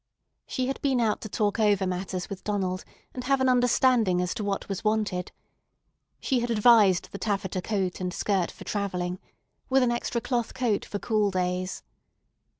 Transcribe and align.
She 0.47 0.65
had 0.65 0.81
been 0.81 0.99
out 0.99 1.21
to 1.21 1.29
talk 1.29 1.59
over 1.59 1.85
matters 1.85 2.27
with 2.27 2.43
Donald 2.43 2.83
and 3.13 3.23
have 3.25 3.39
an 3.39 3.47
understanding 3.47 4.19
as 4.19 4.33
to 4.33 4.43
what 4.43 4.67
was 4.67 4.83
wanted. 4.83 5.31
She 6.19 6.39
had 6.39 6.49
advised 6.49 7.09
the 7.11 7.19
taffeta 7.19 7.61
coat 7.61 8.01
and 8.01 8.11
skirt 8.11 8.49
for 8.49 8.63
travelling, 8.63 9.19
with 9.69 9.83
an 9.83 9.91
extra 9.91 10.19
cloth 10.19 10.55
coat 10.55 10.85
for 10.85 10.97
cool 10.97 11.29
days. 11.29 11.83